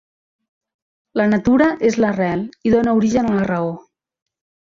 La 1.21 1.25
natura 1.33 1.67
és 1.89 1.99
l'arrel 2.03 2.41
i 2.69 2.73
dóna 2.77 2.97
origen 3.01 3.29
a 3.29 3.35
la 3.35 3.47
raó. 3.53 3.71